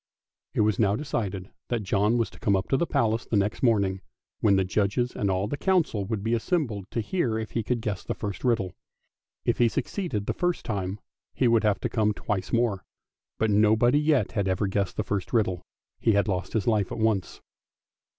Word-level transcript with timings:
It 0.55 0.61
was 0.61 0.79
now 0.79 0.95
decided 0.95 1.51
that 1.67 1.83
John 1.83 2.17
was 2.17 2.31
to 2.31 2.39
come 2.39 2.55
up 2.55 2.67
to 2.69 2.77
the 2.77 2.87
Palace 2.87 3.27
the 3.27 3.35
next 3.37 3.61
morning, 3.61 4.01
when 4.39 4.55
the 4.55 4.63
judges 4.63 5.15
and 5.15 5.29
all 5.29 5.47
the 5.47 5.57
council 5.57 6.05
would 6.05 6.23
be 6.23 6.33
assembled 6.33 6.89
to 6.89 7.01
hear 7.01 7.37
if 7.37 7.51
he 7.51 7.61
could 7.61 7.81
guess 7.81 8.03
the 8.03 8.15
first 8.15 8.43
riddle. 8.43 8.73
If 9.45 9.59
he 9.59 9.69
suc 9.69 9.83
ceeded 9.83 10.25
the 10.25 10.33
first 10.33 10.65
time, 10.65 10.99
he 11.35 11.47
would 11.47 11.63
have 11.63 11.79
to 11.81 11.87
come 11.87 12.13
twice 12.15 12.51
more, 12.51 12.83
but 13.37 13.51
nobody 13.51 13.99
yet 13.99 14.31
had 14.31 14.47
ever 14.47 14.65
guessed 14.65 14.97
the 14.97 15.03
first 15.03 15.33
riddle— 15.33 15.61
he 16.01 16.13
had 16.13 16.27
lost 16.27 16.53
his 16.53 16.65
life 16.65 16.91
at 16.91 16.97
once. 16.97 17.39